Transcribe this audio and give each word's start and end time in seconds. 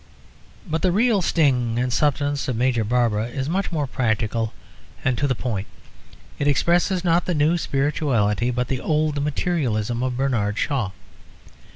But 0.67 0.81
the 0.81 0.91
real 0.91 1.21
sting 1.21 1.77
and 1.77 1.93
substance 1.93 2.47
of 2.47 2.55
Major 2.55 2.83
Barbara 2.83 3.27
is 3.27 3.47
much 3.47 3.71
more 3.71 3.85
practical 3.85 4.51
and 5.05 5.15
to 5.19 5.27
the 5.27 5.35
point. 5.35 5.67
It 6.39 6.47
expresses 6.47 7.03
not 7.03 7.25
the 7.25 7.35
new 7.35 7.55
spirituality 7.55 8.49
but 8.49 8.67
the 8.67 8.81
old 8.81 9.21
materialism 9.21 10.01
of 10.01 10.17
Bernard 10.17 10.57
Shaw. 10.57 10.89